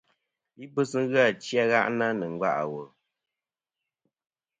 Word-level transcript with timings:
Libɨs 0.59 0.91
ghɨ 1.09 1.17
achi 1.29 1.55
a 1.61 1.63
gha'na 1.71 2.07
nɨ̀ 2.19 2.29
nga' 2.33 2.51
ɨ 2.61 2.65
wùl. 2.71 2.89